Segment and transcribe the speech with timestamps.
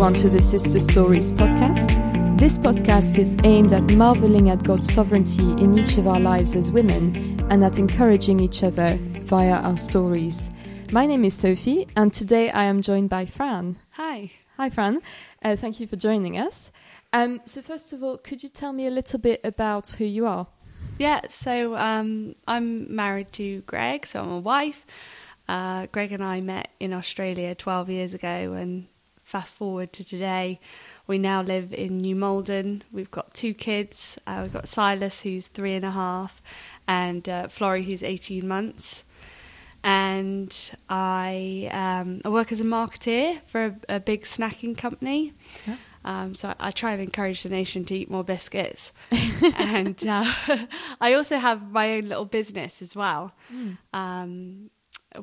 [0.00, 2.38] everyone to the Sister Stories podcast.
[2.38, 6.72] This podcast is aimed at marveling at God's sovereignty in each of our lives as
[6.72, 10.48] women and at encouraging each other via our stories.
[10.90, 13.76] My name is Sophie, and today I am joined by Fran.
[13.90, 14.32] Hi.
[14.56, 15.02] Hi, Fran.
[15.42, 16.72] Uh, thank you for joining us.
[17.12, 20.26] Um, so, first of all, could you tell me a little bit about who you
[20.26, 20.46] are?
[20.98, 24.86] Yeah, so um, I'm married to Greg, so I'm a wife.
[25.46, 28.86] Uh, Greg and I met in Australia 12 years ago, and
[29.30, 30.58] fast forward to today,
[31.06, 32.82] we now live in New Malden.
[32.92, 34.18] We've got two kids.
[34.26, 36.42] Uh, we've got Silas, who's three and a half,
[36.88, 39.04] and uh, Florrie, who's 18 months.
[39.82, 40.54] And
[40.88, 45.32] I, um, I work as a marketeer for a, a big snacking company.
[45.66, 45.76] Yeah.
[46.04, 48.92] Um, so I, I try and encourage the nation to eat more biscuits.
[49.56, 50.24] and uh,
[51.00, 53.78] I also have my own little business as well, Mm.
[53.94, 54.70] um,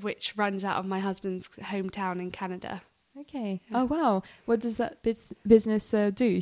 [0.02, 2.81] which runs out of my husband's hometown in Canada.
[3.22, 3.62] Okay.
[3.70, 3.82] Yeah.
[3.82, 4.23] Oh, wow.
[4.46, 6.42] What does that bus- business uh, do?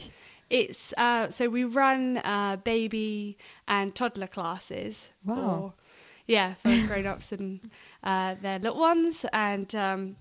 [0.50, 5.10] It's uh, so we run uh, baby and toddler classes.
[5.24, 5.36] Wow.
[5.36, 5.74] For,
[6.28, 7.72] yeah, for grown ups and
[8.04, 9.26] uh, their little ones.
[9.34, 10.16] And um,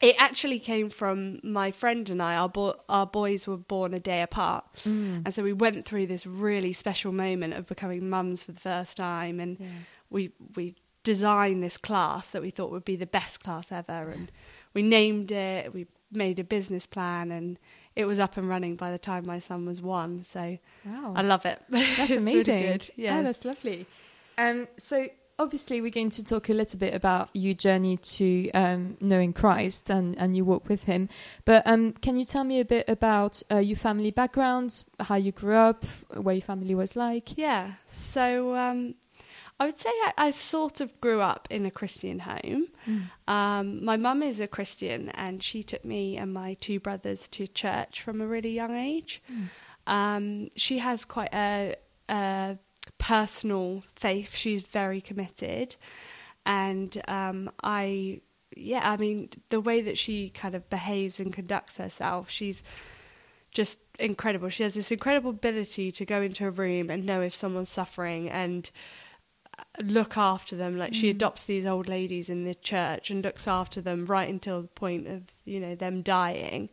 [0.00, 2.34] it actually came from my friend and I.
[2.36, 4.64] Our, bo- our boys were born a day apart.
[4.84, 5.22] Mm.
[5.24, 8.96] And so we went through this really special moment of becoming mums for the first
[8.96, 9.38] time.
[9.38, 9.66] And Yeah.
[10.10, 14.10] we, we designed this class that we thought would be the best class ever.
[14.10, 14.32] And
[14.74, 17.58] we named it, we made a business plan, and
[17.96, 20.22] it was up and running by the time my son was one.
[20.24, 21.14] So Wow.
[21.16, 21.60] I love it.
[21.70, 22.62] That's It's really amazing.
[22.72, 22.90] good.
[22.96, 23.18] Yeah.
[23.18, 23.86] Oh, that's lovely.
[24.36, 25.06] Um, so
[25.38, 29.90] obviously we're going to talk a little bit about your journey to um, knowing Christ
[29.90, 31.08] and, and your walk with Him.
[31.44, 35.32] But um, can you tell me a bit about uh, your family background, how you
[35.32, 37.36] grew up, what your family was like?
[37.38, 37.72] Yeah.
[37.92, 38.94] So um,
[39.60, 42.68] I would say I, I sort of grew up in a Christian home.
[43.28, 47.46] Um, my mum is a Christian, and she took me and my two brothers to
[47.46, 49.22] church from a really young age.
[49.86, 51.76] Um, she has quite a,
[52.08, 52.58] a
[52.98, 54.34] personal faith.
[54.34, 55.76] She's very committed,
[56.44, 58.20] and um, I,
[58.56, 62.62] yeah, I mean, the way that she kind of behaves and conducts herself, she's
[63.52, 64.48] just incredible.
[64.48, 68.28] She has this incredible ability to go into a room and know if someone's suffering
[68.28, 68.68] and
[69.82, 70.76] look after them.
[70.78, 71.16] Like she Mm.
[71.16, 75.06] adopts these old ladies in the church and looks after them right until the point
[75.06, 76.68] of you know them dying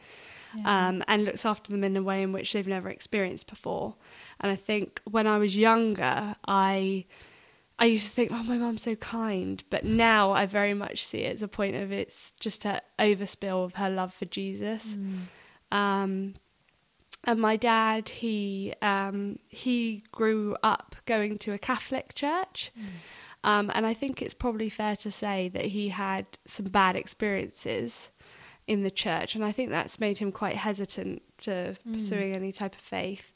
[0.65, 3.95] um, and looks after them in a way in which they've never experienced before.
[4.39, 7.05] And I think when I was younger, I
[7.79, 11.19] I used to think, oh, my mum's so kind, but now I very much see
[11.19, 14.95] it as a point of it's just her overspill of her love for Jesus.
[14.95, 15.75] Mm.
[15.75, 16.33] Um,
[17.23, 22.71] and my dad, he um, he grew up going to a Catholic church.
[23.43, 28.11] Um, and I think it's probably fair to say that he had some bad experiences
[28.67, 31.93] in the church, and I think that's made him quite hesitant to Mm.
[31.93, 33.33] pursuing any type of faith.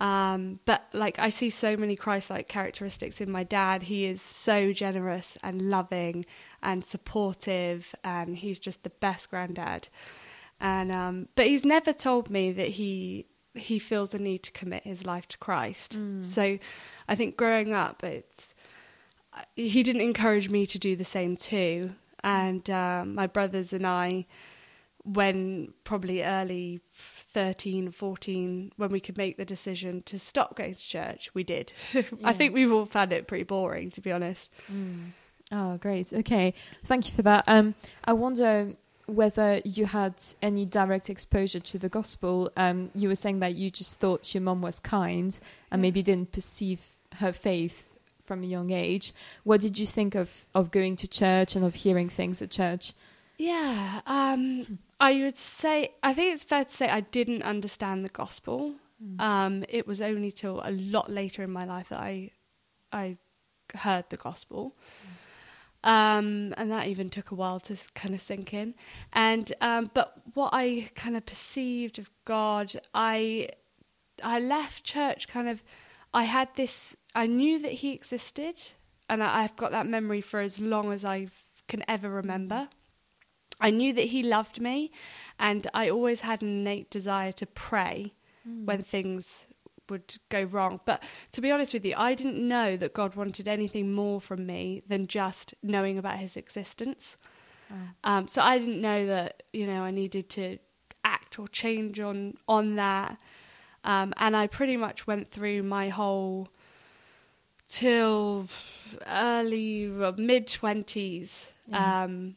[0.00, 3.84] Um, but like I see so many Christ-like characteristics in my dad.
[3.84, 6.26] He is so generous and loving
[6.62, 9.88] and supportive, and he's just the best granddad.
[10.62, 14.84] And um, but he's never told me that he he feels a need to commit
[14.84, 15.98] his life to Christ.
[15.98, 16.24] Mm.
[16.24, 16.58] So
[17.08, 18.54] I think growing up, it's
[19.56, 21.92] he didn't encourage me to do the same too.
[22.22, 24.26] And uh, my brothers and I,
[25.02, 30.80] when probably early 13, 14, when we could make the decision to stop going to
[30.80, 31.72] church, we did.
[31.92, 32.02] Yeah.
[32.22, 34.48] I think we've all found it pretty boring, to be honest.
[34.72, 35.10] Mm.
[35.50, 36.12] Oh, great.
[36.12, 36.54] Okay.
[36.84, 37.44] Thank you for that.
[37.48, 37.74] Um,
[38.04, 38.74] I wonder
[39.06, 42.50] whether you had any direct exposure to the gospel.
[42.56, 45.38] Um, you were saying that you just thought your mom was kind
[45.70, 46.80] and maybe didn't perceive
[47.16, 47.86] her faith
[48.24, 49.12] from a young age.
[49.44, 52.92] What did you think of, of going to church and of hearing things at church?
[53.38, 58.08] Yeah, um, I would say, I think it's fair to say I didn't understand the
[58.08, 58.74] gospel.
[59.18, 62.30] Um, it was only till a lot later in my life that I,
[62.92, 63.16] I
[63.74, 64.76] heard the gospel.
[65.84, 68.74] Um, and that even took a while to kind of sink in.
[69.12, 73.48] And um, but what I kind of perceived of God, I
[74.22, 75.62] I left church kind of.
[76.14, 76.94] I had this.
[77.14, 78.56] I knew that He existed,
[79.08, 81.28] and I, I've got that memory for as long as I
[81.68, 82.68] can ever remember.
[83.60, 84.92] I knew that He loved me,
[85.38, 88.12] and I always had an innate desire to pray
[88.64, 89.46] when things
[89.92, 90.80] would go wrong.
[90.84, 91.02] But
[91.32, 94.82] to be honest with you, I didn't know that God wanted anything more from me
[94.88, 97.16] than just knowing about His existence.
[98.04, 100.58] Um, so I didn't know that you know I needed to
[101.04, 103.16] act or change on on that.
[103.84, 106.48] Um, and I pretty much went through my whole
[107.68, 108.46] till
[109.06, 109.86] early
[110.16, 112.04] mid twenties, Yeah.
[112.04, 112.36] um,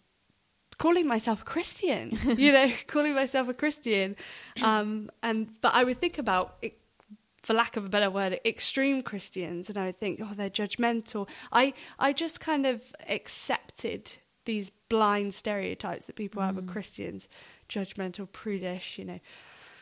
[0.77, 4.15] calling myself a Christian, you know, calling myself a Christian.
[4.63, 6.77] Um, and but I would think about it,
[7.45, 11.29] for lack of a better word, extreme Christians, and I would think, oh, they're judgmental.
[11.51, 14.13] I I just kind of accepted
[14.45, 16.69] these blind stereotypes that people have of mm.
[16.69, 17.27] Christians,
[17.69, 19.19] judgmental, prudish, you know,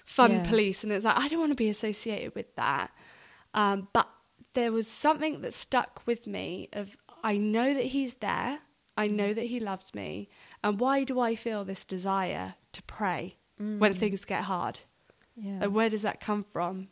[0.05, 0.43] fun Yeah.
[0.45, 2.91] police, and it's like I don't want to be associated with that.
[3.53, 4.09] Um, but
[4.55, 8.59] there was something that stuck with me of I know that he's there,
[8.97, 9.35] I know mm.
[9.35, 10.27] that he loves me,
[10.65, 13.97] and why do I feel this desire to pray when mm.
[13.97, 14.81] things get hard?
[15.37, 15.59] Yeah.
[15.61, 16.89] And where does that come from?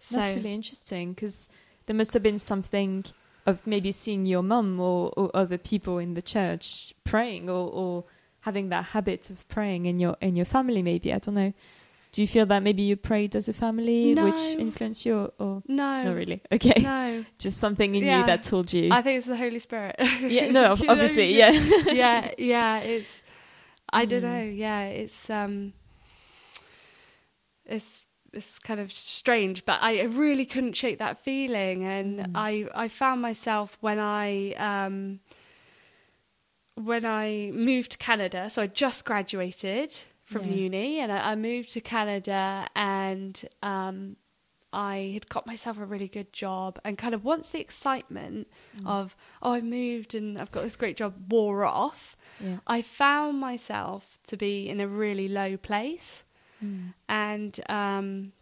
[0.00, 1.48] So That's really interesting because
[1.86, 3.04] there must have been something
[3.46, 8.04] of maybe seeing your mum or, or other people in the church praying or, or
[8.40, 10.82] having that habit of praying in your in your family.
[10.82, 11.52] Maybe I don't know.
[12.12, 16.02] Do you feel that maybe you prayed as a family, which influenced you, or, no,
[16.04, 16.40] not really?
[16.50, 17.24] Okay, no.
[17.38, 18.20] just something in Yeah.
[18.20, 18.90] you that told you.
[18.90, 19.96] I think it's the Holy Spirit.
[20.22, 21.50] yeah, no, obviously, yeah.
[21.50, 21.82] yeah.
[21.92, 22.78] yeah, yeah.
[22.80, 23.22] It's
[23.92, 24.30] I don't Mm.
[24.30, 24.42] know.
[24.54, 25.74] Yeah, it's um,
[27.66, 32.30] it's it's kind of strange, but I really couldn't shake that feeling, and Mm.
[32.34, 35.20] I I found myself when I um
[36.74, 38.48] when I moved to Canada.
[38.50, 39.92] So I just graduated
[40.24, 40.54] from Yeah.
[40.54, 44.16] uni, and I, I moved to Canada, and um.
[44.70, 48.86] I had got myself a really good job, and kind of once the excitement Mm.
[48.86, 52.58] of oh I moved and I've got this great job wore off, yeah.
[52.66, 56.22] I found myself to be in a really low place,
[56.64, 56.92] Mm.
[57.08, 58.32] and um,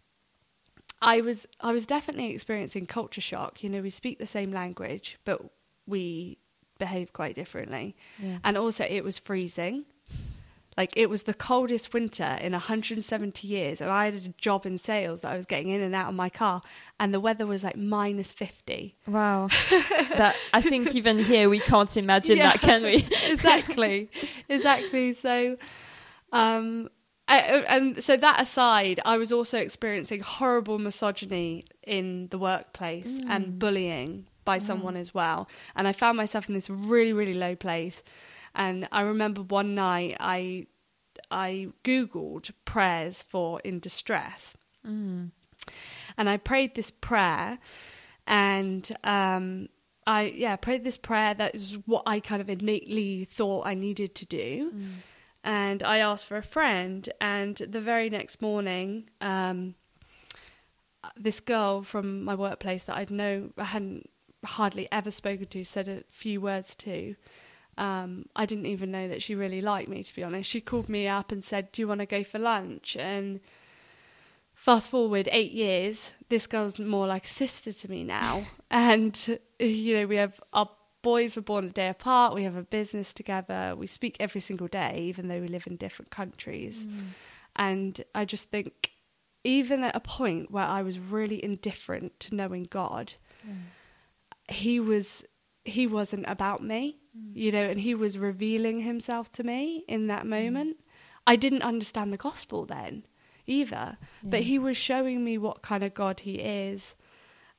[1.01, 3.63] I was I was definitely experiencing culture shock.
[3.63, 5.41] You know, we speak the same language, but
[5.85, 6.37] we
[6.79, 8.41] behave quite differently, Yes.
[8.43, 9.85] and also it was freezing.
[10.75, 14.77] Like it was the coldest winter in 170 years, and I had a job in
[14.77, 16.61] sales that I was getting in and out of my car,
[16.99, 18.95] and the weather was like minus 50.
[19.07, 22.51] Wow, that I think even here we can't imagine Yeah.
[22.51, 23.07] that, can we?
[23.27, 24.09] exactly,
[24.49, 25.13] exactly.
[25.13, 25.57] So,
[26.31, 26.89] um,
[27.27, 33.29] and so that aside, I was also experiencing horrible misogyny in the workplace Mm.
[33.29, 35.49] and bullying by someone as well.
[35.75, 38.01] And I found myself in this really, really low place.
[38.55, 40.67] And I remember one night I
[41.29, 44.53] I googled prayers for in distress,
[44.85, 45.31] Mm.
[46.17, 47.59] and I prayed this prayer,
[48.25, 49.67] and um,
[50.05, 51.33] I yeah prayed this prayer.
[51.33, 54.93] That is what I kind of innately thought I needed to do, Mm.
[55.47, 57.09] And I asked for a friend.
[57.21, 59.75] And the very next morning, um,
[61.15, 64.09] this girl from my workplace that I'd know I hadn't
[64.43, 67.15] hardly ever spoken to said a few words to.
[67.77, 70.49] Um, I didn't even know that she really liked me, to be honest.
[70.49, 73.39] She called me up and said, "Do you want to go for lunch?" And
[74.53, 78.47] fast forward eight years, this girl's more like a sister to me now.
[78.69, 80.69] and you know, we have our
[81.01, 82.33] boys were born a day apart.
[82.33, 83.75] We have a business together.
[83.77, 86.85] We speak every single day, even though we live in different countries.
[86.85, 87.07] Mm.
[87.55, 88.91] And I just think,
[89.43, 93.13] even at a point where I was really indifferent to knowing God,
[94.49, 95.23] he was
[95.63, 96.97] he wasn't about me,
[97.33, 100.77] you know, and he was revealing himself to me in that moment.
[101.25, 103.03] I didn't understand the gospel then
[103.45, 106.95] either, but he was showing me what kind of God he is.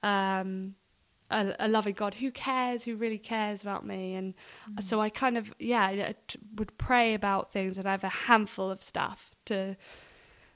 [0.03, 0.75] Um,
[1.31, 4.35] a, a loving God who cares, who really cares about me, and
[4.81, 6.15] so I kind of yeah I
[6.57, 9.77] would pray about things, and I have a handful of stuff to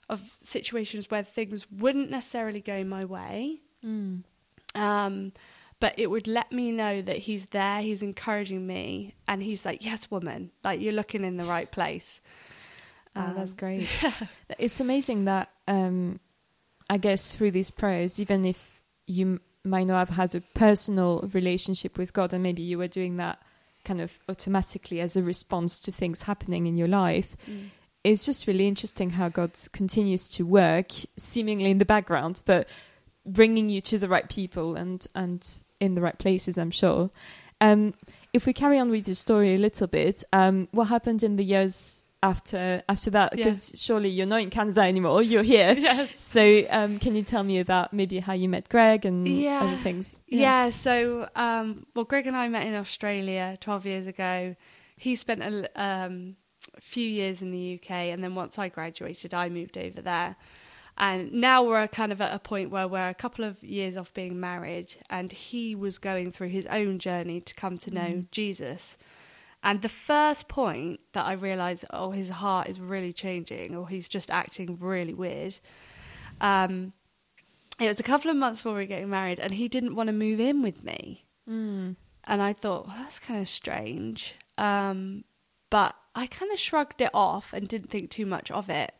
[0.08, 4.22] of situations where things wouldn't necessarily go my way, Mm.
[4.74, 5.32] um,
[5.80, 9.84] but it would let me know that he's there, he's encouraging me, and he's like,
[9.84, 12.20] "Yes, woman, like you're looking in the right place."
[13.14, 13.88] Oh, that's Um, great.
[14.58, 16.18] it's amazing that um,
[16.88, 21.96] I guess through these prayers, even if you might not have had a personal relationship
[21.98, 23.40] with God, and maybe you were doing that
[23.84, 27.70] kind of automatically as a response to things happening in your life, Mm.
[28.04, 32.68] it's just really interesting how God continues to work, seemingly in the background, but
[33.24, 36.58] bringing you to the right people and and in the right places.
[36.58, 37.10] I'm sure.
[37.60, 37.94] Um,
[38.32, 41.44] if we carry on with the story a little bit, um, what happened in the
[41.44, 43.32] years after after that?
[43.36, 43.44] Yeah.
[43.44, 45.74] Because surely you're not in Canada anymore; you're here.
[45.78, 46.22] yes.
[46.22, 49.62] So, um, can you tell me about maybe how you met Greg and Yeah.
[49.64, 50.20] other things?
[50.28, 50.70] Yeah.
[50.70, 54.56] so um, well, Greg and I met in Australia 12 years ago.
[54.96, 56.36] He spent a um,
[56.80, 60.36] few years in the UK, and then once I graduated, I moved over there.
[60.98, 64.12] And now we're kind of at a point where we're a couple of years off
[64.12, 68.30] being married, and he was going through his own journey to come to know Mm.
[68.30, 68.96] Jesus.
[69.62, 74.08] And the first point that I realised, oh, his heart is really changing, or he's
[74.08, 75.58] just acting really weird.
[76.40, 76.92] Um,
[77.78, 80.08] it was a couple of months before we were getting married, and he didn't want
[80.08, 81.24] to move in with me.
[81.48, 81.96] Mm.
[82.24, 84.34] And I thought, well, that's kind of strange.
[84.58, 85.24] Um,
[85.70, 88.92] but I kind of shrugged it off and didn't think too much of it.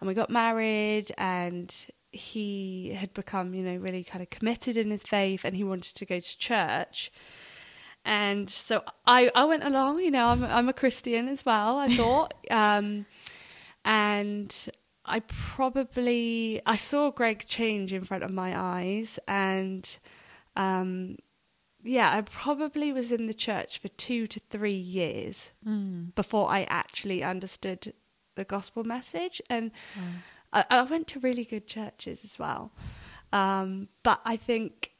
[0.00, 1.74] And we got married, and
[2.12, 5.96] he had become, you know, really kind of committed in his faith, and he wanted
[5.96, 7.10] to go to church.
[8.04, 11.94] And so I, I went along, you know, I'm, I'm a Christian as well, I
[11.96, 12.34] thought.
[12.50, 13.06] um,
[13.84, 14.54] and
[15.04, 19.18] I probably, I saw Greg change in front of my eyes.
[19.28, 19.88] And
[20.56, 21.16] um,
[21.82, 26.14] yeah, I probably was in the church for two to three years Mm.
[26.16, 27.94] before I actually understood
[28.34, 29.40] the gospel message.
[29.48, 30.02] And Wow.
[30.52, 32.72] I, I went to really good churches as well.
[33.32, 34.92] Um, but I think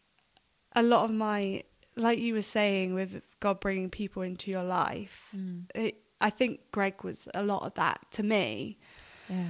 [0.75, 1.65] a lot of my,
[1.97, 5.65] like you were saying, with God bringing people into your life, Mm.
[5.75, 8.79] it, I think Greg was a lot of that to me.
[9.29, 9.49] Yeah.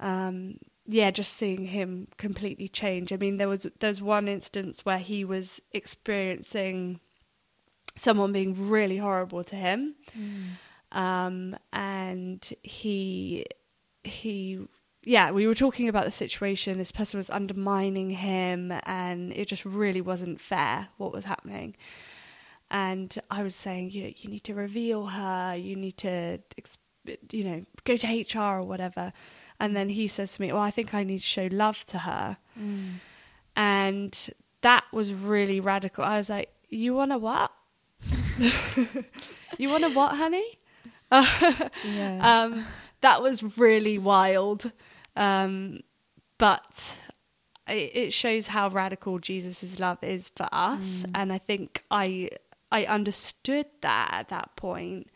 [0.00, 3.12] Um, yeah, just seeing him completely change.
[3.12, 7.00] I mean, there was there's one instance where he was experiencing
[7.96, 10.96] someone being really horrible to him, Mm.
[10.96, 13.46] um, and he
[14.04, 14.60] he
[15.06, 16.76] yeah we were talking about the situation.
[16.76, 21.76] This person was undermining him and it just really wasn't fair what was happening.
[22.70, 25.56] And i was saying you you need to reveal her.
[25.56, 26.38] You need to
[27.30, 29.12] you know go to hr or whatever.
[29.58, 31.98] And then he says to me well i think i need to show love to
[31.98, 32.36] her.
[32.58, 32.94] Mm.
[33.54, 34.12] and
[34.62, 36.02] that was really radical.
[36.04, 37.52] I was like you want to what?
[39.58, 40.58] You want to what honey?
[41.10, 42.18] Yeah.
[42.42, 42.64] um,
[43.00, 44.72] that was really wild.
[45.16, 45.80] Um,
[46.38, 46.94] but
[47.68, 51.02] it, it shows how radical Jesus' love is for us.
[51.02, 51.10] Mm.
[51.14, 52.30] And I think I
[52.70, 55.08] I understood that at that point.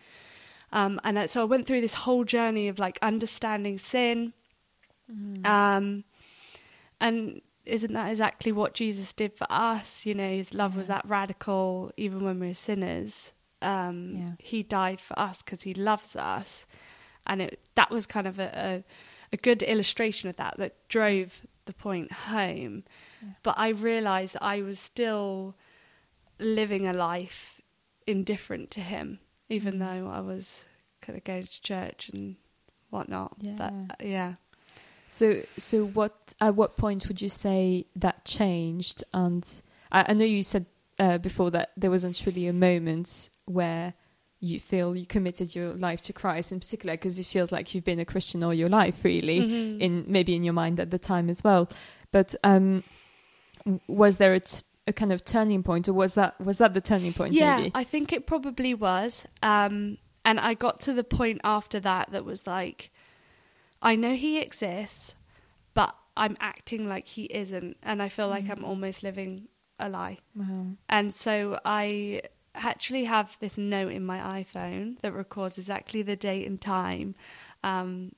[0.73, 4.33] Um, and so I went through this whole journey of like understanding sin.
[5.13, 5.45] Mm.
[5.47, 6.05] Um,
[7.01, 10.07] and isn't that exactly what Jesus did for us?
[10.07, 13.33] You know, his love was that radical, even when we were sinners.
[13.63, 14.33] Um, Yeah.
[14.39, 16.67] He died for us because he loves us,
[17.27, 18.85] and it that was kind of a, a
[19.33, 22.85] a good illustration of that that drove the point home.
[23.23, 23.29] Yeah.
[23.43, 25.55] But I realised that I was still
[26.39, 27.61] living a life
[28.07, 29.79] indifferent to him, even Mm.
[29.79, 30.65] though I was
[31.01, 32.37] kind of going to church and
[32.91, 33.37] whatnot.
[33.39, 33.87] But Yeah.
[33.91, 34.35] uh, yeah.
[35.07, 36.35] So, so what?
[36.41, 39.03] At what point would you say that changed?
[39.13, 39.47] And
[39.91, 40.67] I, I know you said
[40.99, 43.95] uh, before that there wasn't really a moment where
[44.41, 47.85] you feel you committed your life to Christ, in particular, because it feels like you've
[47.85, 49.41] been a Christian all your life, really.
[49.41, 49.81] Mhm.
[49.81, 51.69] In maybe in your mind at the time as well.
[52.11, 52.83] But um,
[53.87, 56.81] was there a, t- a kind of turning point, or was that was that the
[56.81, 57.35] turning point?
[57.35, 57.71] yeah, maybe?
[57.75, 59.25] I think it probably was.
[59.43, 62.91] Um, and I got to the point after that that was like,
[63.83, 65.15] I know he exists,
[65.75, 68.65] but I'm acting like he isn't, and I feel like I'm Mm.
[68.69, 70.19] almost living a lie.
[70.35, 70.67] Wow.
[70.89, 72.23] And so I
[72.63, 77.15] actually have this note in my iPhone that records exactly the date and time
[77.63, 78.13] um,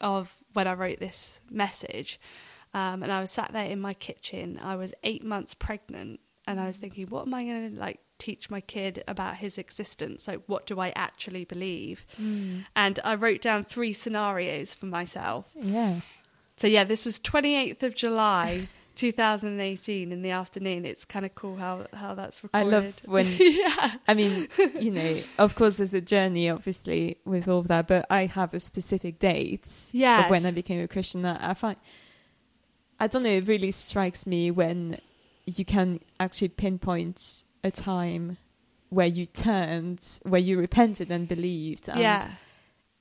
[0.00, 2.20] of when I wrote this message.
[2.74, 4.58] Um, and I was sat there in my kitchen.
[4.62, 8.00] I was eight months pregnant, and I was thinking, what am I going to like
[8.18, 10.28] teach my kid about his existence?
[10.28, 12.04] Like, what do I actually believe?
[12.20, 12.64] Mm.
[12.74, 15.46] And I wrote down three scenarios for myself.
[15.54, 16.00] Yeah.
[16.56, 20.84] So yeah, this was 28th of July, 2018 in the afternoon.
[20.84, 22.66] It's kind of cool how how that's recorded.
[22.66, 23.94] I love when yeah.
[24.08, 24.48] I mean,
[24.80, 28.54] you know, of course, there's a journey, obviously, with all of that, but I have
[28.54, 30.24] a specific date Yes.
[30.24, 31.22] of when I became a Christian.
[31.22, 31.76] That I find,
[32.98, 34.98] I don't know, it really strikes me when
[35.46, 38.38] you can actually pinpoint a time
[38.88, 41.88] where you turned, where you repented and believed.
[41.88, 42.28] And yeah.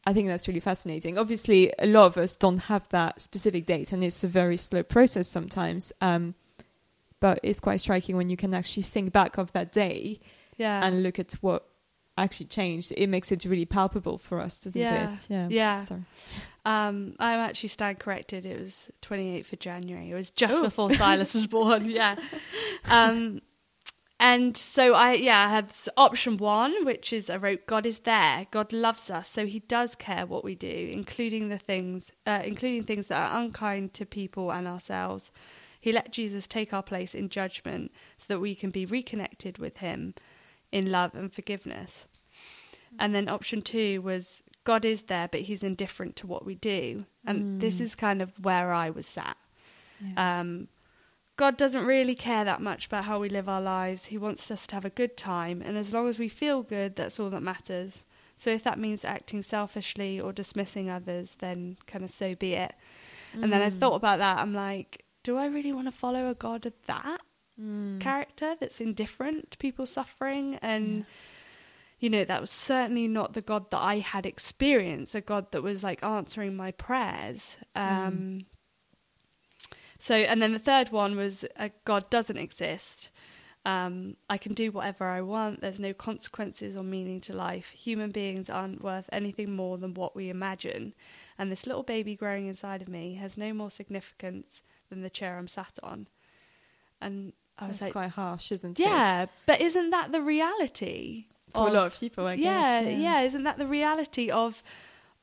[0.06, 1.18] I think that's really fascinating.
[1.18, 4.84] Obviously, a lot of us don't have that specific date, and it's a very slow
[4.84, 5.92] process sometimes.
[6.02, 6.36] Um,
[7.20, 10.20] but it's quite striking when you can actually think back of that day
[10.58, 10.86] Yeah.
[10.86, 11.66] and look at what
[12.18, 12.94] actually changed.
[12.96, 15.12] It makes it really palpable for us, doesn't Yeah.
[15.12, 15.28] it?
[15.30, 15.48] Yeah.
[15.50, 15.80] Yeah.
[15.82, 16.04] Sorry.
[16.66, 18.46] Um, I'm actually stand corrected.
[18.46, 20.12] It was 28th of January.
[20.12, 20.64] It was just Oh.
[20.64, 21.90] before Silas was born.
[21.90, 22.16] Yeah.
[22.86, 23.42] Um,
[24.20, 28.46] and so I, yeah, I had option one, which is I wrote, God is there.
[28.52, 29.28] God loves us.
[29.30, 33.40] So he does care what we do, including the things, uh, including things that are
[33.40, 35.32] unkind to people and ourselves.
[35.82, 39.78] He let Jesus take our place in judgment so that we can be reconnected with
[39.78, 40.16] him
[40.72, 42.08] in love and forgiveness.
[42.98, 47.06] And then option two was God is there, but he's indifferent to what we do.
[47.28, 47.82] And this Mm.
[47.82, 49.38] is kind of where I was sat.
[50.02, 50.40] Yeah.
[50.40, 50.68] Um,
[51.38, 54.06] God doesn't really care that much about how we live our lives.
[54.06, 56.96] He wants us to have a good time, and as long as we feel good,
[56.96, 58.04] that's all that matters.
[58.38, 62.74] So if that means acting selfishly or dismissing others, then kind of so be it.
[63.34, 63.80] And then I Mm.
[63.80, 64.40] thought about that.
[64.40, 67.22] I'm like, do I really want to follow a God of that
[67.60, 68.00] Mm.
[68.02, 71.06] character that's indifferent to people suffering and
[71.98, 75.64] you know, that was certainly not the God that I had experienced, a God that
[75.64, 77.56] was like answering my prayers.
[77.74, 78.46] Um,
[80.08, 83.10] So, and then the third one was uh, God doesn't exist.
[83.66, 85.62] Um, I can do whatever I want.
[85.62, 87.70] There's no consequences or meaning to life.
[87.72, 90.94] Human beings aren't worth anything more than what we imagine.
[91.40, 95.40] And this little baby growing inside of me has no more significance than the chair
[95.40, 96.06] I'm sat on.
[97.02, 98.84] And I was That's like, quite harsh, isn't it?
[98.84, 101.26] yeah, but isn't that the reality?
[101.50, 103.00] For a lot of people, I yeah, guess.
[103.00, 104.62] yeah, Isn't that the reality of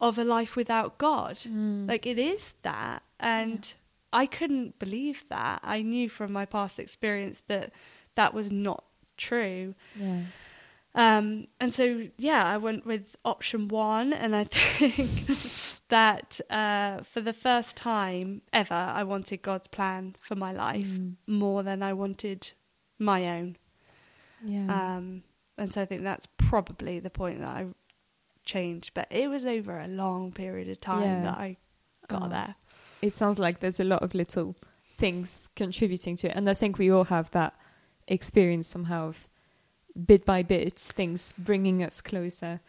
[0.00, 1.36] of a life without God?
[1.46, 1.86] Mm.
[1.88, 3.74] Like it is that, and
[4.12, 5.60] I couldn't believe that.
[5.62, 7.72] I knew from my past experience that
[8.14, 8.84] that was not
[9.16, 9.74] true.
[9.98, 10.22] yeah.
[10.94, 15.30] Um, and so, yeah, I went with option one, and I think
[15.88, 21.14] that uh, for the first time ever, I wanted God's plan for my life Mm.
[21.26, 22.52] more than I wanted
[22.98, 23.56] my own.
[24.44, 24.66] Yeah.
[24.96, 25.22] Um,
[25.56, 27.66] and so I think that's probably the point that I
[28.44, 28.90] changed.
[28.92, 31.22] But it was over a long period of time Yeah.
[31.22, 31.56] that I
[32.08, 32.28] got Oh.
[32.28, 32.54] there.
[33.02, 34.56] It sounds like there's a lot of little
[34.96, 36.36] things contributing to it.
[36.36, 37.54] And i think we all have that
[38.08, 39.28] experience somehow of
[40.06, 42.60] bit by bit things bringing us closer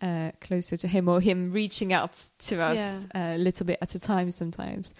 [0.00, 4.00] uh, closer to him or him reaching out to us a little bit at a
[4.00, 4.92] time sometimes.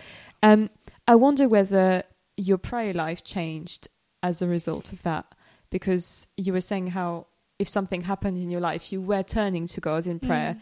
[0.42, 0.70] Um,
[1.08, 2.04] i wonder whether
[2.37, 3.88] your prayer life changed
[4.22, 5.26] as a result of that.
[5.70, 7.26] Because you were saying how
[7.58, 10.54] if something happened in your life you were turning to god in prayer.
[10.54, 10.61] Mm.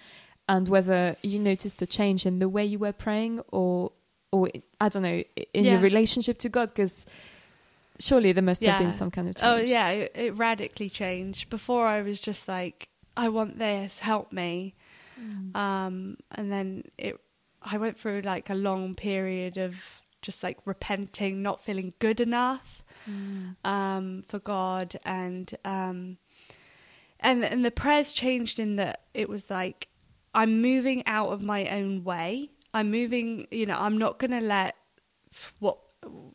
[0.48, 3.92] and whether you noticed a change in the way you were praying or
[4.32, 4.48] or
[4.80, 5.22] I don't know
[5.54, 7.06] in your relationship to God because
[7.98, 9.52] surely there must have been some kind of change.
[9.52, 11.50] Oh yeah, it, it radically changed.
[11.50, 14.74] Before I was just like, I want this, help me.
[15.20, 15.54] Mm.
[15.54, 17.20] Um, and then it,
[17.62, 22.84] I went through like a long period of just like repenting, not feeling good enough
[23.08, 23.56] Mm.
[23.64, 26.18] um, for God, and um,
[27.18, 29.88] and and the prayers changed in that it was like
[30.34, 32.50] I'm moving out of my own way.
[32.72, 34.76] I'm moving, you know, I'm not going to let
[35.58, 35.78] what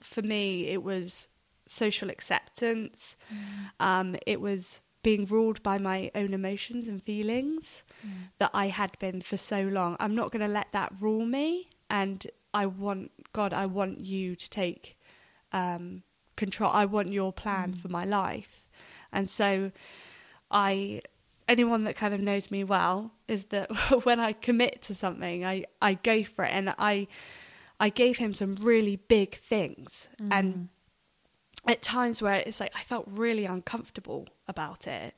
[0.01, 1.27] for me it was
[1.65, 3.15] social acceptance.
[3.79, 7.83] Um, it was being ruled by my own emotions and feelings
[8.39, 9.97] that I had been for so long.
[9.99, 11.69] I'm not going to let that rule me.
[11.89, 14.97] And I want, God, I want you to take
[15.51, 16.03] um,
[16.35, 16.71] control.
[16.71, 18.65] I want your plan for my life.
[19.11, 19.71] And so
[20.49, 21.01] I,
[21.47, 23.69] anyone that kind of knows me well is that
[24.05, 26.51] when I commit to something, I, I go for it.
[26.51, 27.07] And I,
[27.79, 30.07] I gave him some really big things.
[30.31, 30.69] And
[31.67, 35.15] at times where it's like I felt really uncomfortable about it.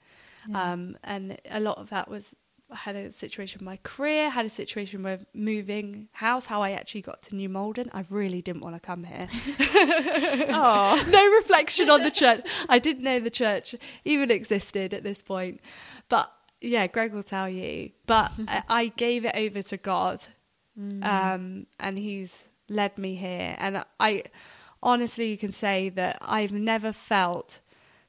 [0.49, 0.71] Yeah.
[0.73, 2.35] Um, and a lot of that was
[2.73, 7.01] had a situation with my career, had a situation with moving house, how I actually
[7.01, 7.89] got to New Malden.
[7.93, 9.27] I really didn't want to come here.
[10.49, 11.03] Oh.
[11.09, 12.45] no reflection on the church.
[12.69, 13.75] I didn't know the church
[14.05, 15.61] even existed at this point.
[16.09, 17.91] But yeah, Greg will tell you.
[18.05, 20.21] But I, I gave it over to God
[20.79, 21.03] Mm.
[21.03, 23.55] um, and he's led me here.
[23.57, 24.25] And I
[24.83, 27.61] honestly can say that I've never felt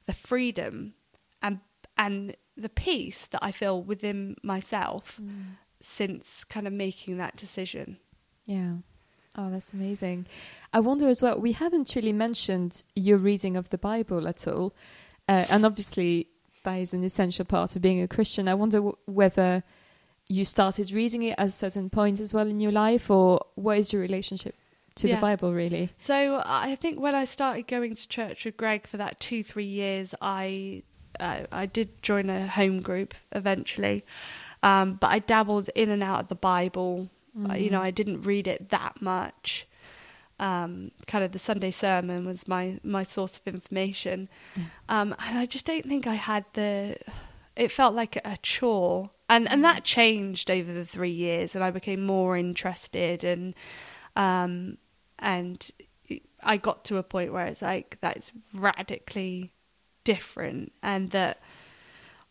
[0.05, 0.93] the freedom
[1.41, 1.61] and
[1.97, 5.55] and the peace that I feel within myself Mm.
[5.81, 7.97] since kind of making that decision.
[8.45, 8.73] Yeah.
[9.37, 10.25] Oh, that's amazing.
[10.73, 14.73] I wonder as well, we haven't really mentioned your reading of the Bible at all.
[15.27, 16.27] Uh, and obviously,
[16.63, 18.47] that is an essential part of being a Christian.
[18.49, 19.63] I wonder w- whether
[20.27, 23.77] you started reading it at a certain point as well in your life, or what
[23.77, 24.55] is your relationship
[24.95, 25.15] to Yeah.
[25.15, 25.91] the Bible, really?
[25.99, 29.65] So I think when I started going to church with Greg for that two three
[29.67, 30.83] years, I
[31.19, 34.05] uh, I did join a home group eventually,
[34.63, 37.09] um, but I dabbled in and out of the Bible.
[37.49, 39.67] Uh, you know, I didn't read it that much.
[40.39, 44.29] Um, kind of the Sunday sermon was my my source of information,
[44.89, 46.97] um, and I just don't think I had the.
[47.55, 51.71] It felt like a chore, and and that changed over the three years, and I
[51.71, 53.53] became more interested and
[54.15, 54.77] um,
[55.17, 55.69] and
[56.43, 59.51] I got to a point where it's like that's radically
[60.03, 61.41] different, and that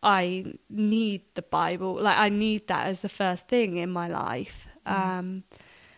[0.03, 4.67] I need the Bible, like I need that as the first thing in my life.
[4.87, 5.45] Um,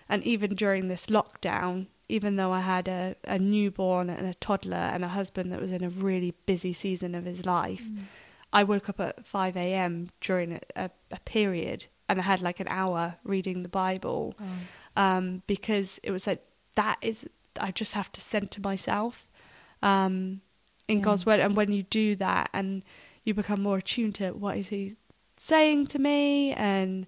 [0.09, 4.76] and even during this lockdown, even though I had a, a newborn and a toddler
[4.76, 7.83] and a husband that was in a really busy season of his life,
[8.52, 10.11] I woke up at 5 a.m.
[10.20, 14.35] during a, a, a period and I had like an hour reading the Bible
[14.96, 17.28] um, because it was like, that is,
[17.61, 19.28] I just have to center myself
[19.83, 20.40] um,
[20.90, 21.05] in Yeah.
[21.05, 21.40] God's word.
[21.40, 22.83] And when you do that and
[23.24, 24.96] you become more attuned to what is He
[25.37, 27.07] saying to me, and,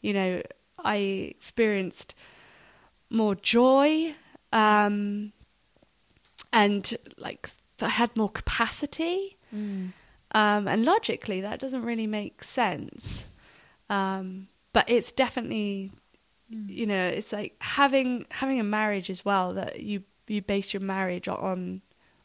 [0.00, 0.42] you know,
[0.78, 2.14] I experienced
[3.10, 4.14] more joy
[4.52, 5.32] um,
[6.52, 9.36] and like I had more capacity.
[9.54, 9.92] Mm.
[10.32, 13.24] Um, and logically, that doesn't really make sense.
[13.88, 15.92] Um, but it's definitely,
[16.48, 20.80] you know, it's like having having a marriage as well that you you base your
[20.80, 21.82] marriage on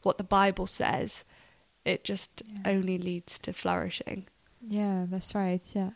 [0.10, 1.24] what the Bible says.
[1.86, 2.72] It just Yeah.
[2.74, 4.28] only leads to flourishing.
[4.68, 5.64] Yeah, that's right.
[5.76, 5.92] Yeah.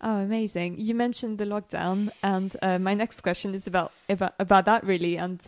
[0.00, 0.70] Oh, amazing!
[0.78, 5.16] You mentioned the lockdown, and uh, my next question is about about about that really,
[5.18, 5.40] and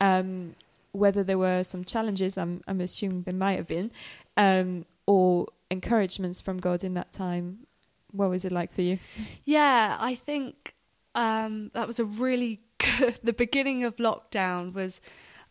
[0.00, 0.54] um,
[0.92, 2.38] whether there were some challenges.
[2.38, 3.90] I'm I'm assuming there might have been,
[4.36, 7.66] um, or encouragements from God in that time.
[8.12, 8.98] What was it like for you?
[9.44, 10.74] Yeah, I think
[11.14, 13.18] um, that was a really good.
[13.22, 15.00] The beginning of lockdown was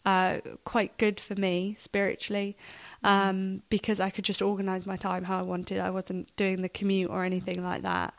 [0.07, 2.55] uh, quite good for me spiritually
[3.03, 5.79] um, because I could just organise my time how I wanted.
[5.79, 8.13] I wasn't doing the commute or anything like that,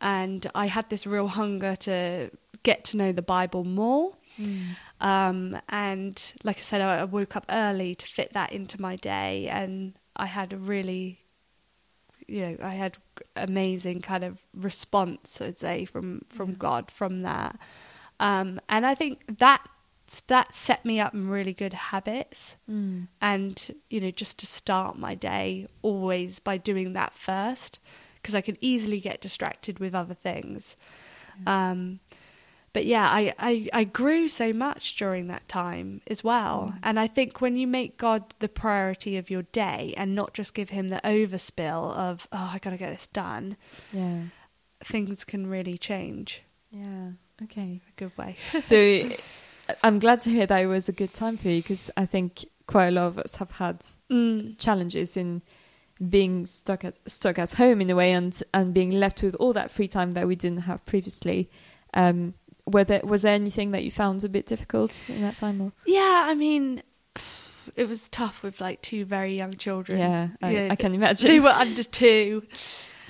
[0.00, 2.30] and I had this real hunger to
[2.62, 4.14] get to know the Bible more.
[5.00, 8.96] Um, and like I said, I, I woke up early to fit that into my
[8.96, 11.20] day, and I had a really,
[12.26, 12.96] you know, I had
[13.36, 16.56] amazing kind of response, I'd say, from from Yeah.
[16.58, 17.58] God from that.
[18.18, 19.62] Um, and I think that
[20.28, 23.08] that set me up in really good habits, Mm.
[23.20, 27.78] and you know, just to start my day always by doing that first,
[28.16, 30.76] because I could easily get distracted with other things.
[31.46, 32.00] Um,
[32.72, 36.72] but yeah, I, I, I grew so much during that time as well.
[36.74, 36.78] Mm.
[36.82, 40.52] And I think when you make God the priority of your day and not just
[40.54, 43.56] give him the overspill of, oh, I got to get this done,
[43.92, 44.24] Yeah.
[44.84, 47.12] things can really change Yeah.
[47.44, 47.80] Okay.
[47.88, 48.36] a good way.
[48.60, 48.76] so
[49.82, 52.46] I'm glad to hear that it was a good time for you because I think
[52.66, 54.58] quite a lot of us have had Mm.
[54.58, 55.42] challenges in
[56.08, 59.52] being stuck at stuck at home in a way and and being left with all
[59.52, 61.50] that free time that we didn't have previously.
[61.94, 62.34] Um,
[62.66, 65.60] were there, was there anything that you found a bit difficult in that time?
[65.62, 65.72] Or?
[65.86, 66.82] Yeah, I mean,
[67.74, 69.98] it was tough with like two very young children.
[69.98, 72.42] Yeah, I, I can imagine They were under two.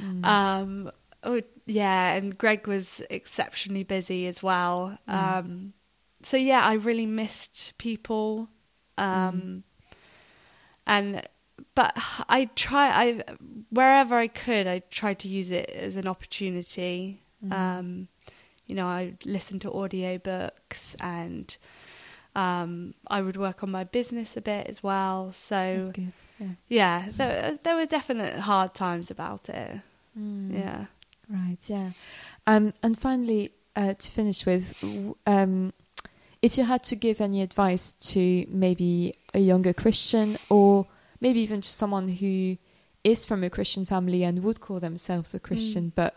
[0.00, 0.24] Mm.
[0.24, 0.90] Um,
[1.24, 4.96] oh, yeah, and Greg was exceptionally busy as well.
[5.08, 5.38] Yeah.
[5.38, 5.72] Um,
[6.22, 8.48] so yeah, I really missed people.
[8.96, 9.62] Um,
[10.86, 11.22] and
[11.74, 11.92] but
[12.28, 13.22] I try I
[13.70, 17.22] wherever I could, I tried to use it as an opportunity.
[17.44, 17.52] Mhm.
[17.52, 18.08] Um,
[18.66, 21.56] you know, I listened to audiobooks and
[22.34, 25.32] um, I would work on my business a bit as well.
[25.32, 25.58] So.
[26.38, 26.46] Yeah.
[26.68, 29.80] yeah, there, there were definite hard times about it.
[30.16, 30.52] Mm.
[30.52, 30.86] Yeah.
[31.28, 31.90] Right, yeah.
[32.46, 34.72] Um, and finally, uh, to finish with,
[35.26, 35.72] um,
[36.42, 40.86] if you had to give any advice to maybe a younger Christian or
[41.20, 42.56] maybe even to someone who
[43.04, 46.16] is from a Christian family and would call themselves a Christian but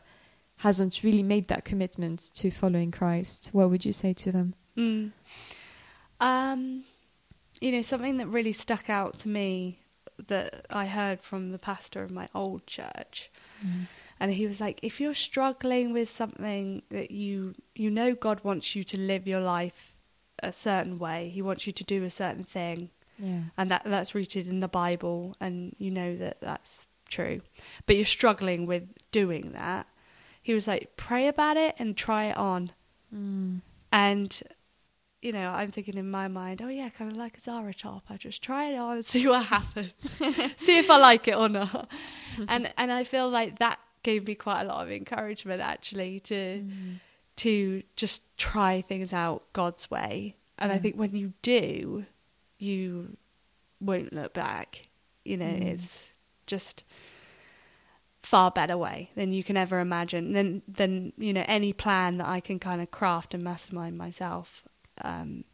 [0.57, 4.53] hasn't really made that commitment to following Christ, what would you say to them?
[4.77, 5.11] Mm.
[6.19, 6.83] Um,
[7.59, 9.79] you know, something that really stuck out to me
[10.27, 13.31] that I heard from the pastor of my old church,
[14.19, 18.75] and he was like, "If you're struggling with something that you you know God wants
[18.75, 19.90] you to live your life
[20.41, 23.41] a certain way, He wants you to do a certain thing, Yeah.
[23.57, 27.41] and that that's rooted in the Bible, and you know that that's true,
[27.85, 29.87] but you're struggling with doing that."
[30.41, 32.71] He was like, "Pray about it and try it on."
[33.13, 33.61] Mm.
[33.91, 34.41] And
[35.21, 38.05] you know, I'm thinking in my mind, oh yeah, kind of like a Zara top.
[38.09, 39.93] I just try it on and see what happens,
[40.57, 41.87] see if I like it or not.
[42.47, 46.63] and and I feel like that gave me quite a lot of encouragement actually to
[46.65, 46.99] Mm.
[47.37, 50.35] To just try things out God's way.
[50.57, 52.05] And I think when you do,
[52.59, 53.17] you
[53.79, 54.89] won't look back.
[55.25, 55.65] You know, Mm.
[55.65, 56.09] it's
[56.45, 56.83] just
[58.21, 60.33] far better way than you can ever imagine.
[60.33, 64.63] Than than you know any plan that I can kind of craft and mastermind myself.
[65.03, 65.45] Um,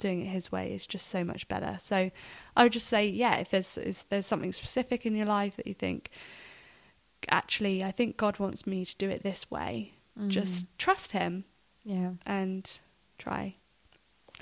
[0.00, 1.78] doing it His way is just so much better.
[1.80, 2.10] So
[2.56, 5.66] I would just say, yeah, if there's if there's something specific in your life that
[5.66, 6.10] you think,
[7.28, 9.94] actually, I think God wants me to do it this way.
[10.18, 10.28] Mm.
[10.28, 11.44] Just trust Him
[11.84, 12.10] yeah.
[12.26, 12.68] and
[13.18, 13.54] try.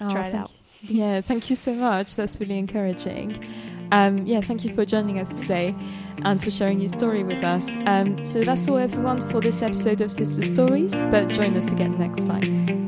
[0.01, 0.51] Oh, Try it out.
[0.83, 2.17] you- Yeah, thank you so much.
[2.17, 3.37] That's really encouraging.
[3.93, 5.75] Um, yeah, thank you for joining us today
[6.25, 7.77] and for sharing your story with us.
[7.87, 11.97] Um, so that's all, everyone, for this episode of Sister Stories, but join us again
[11.99, 12.86] next time.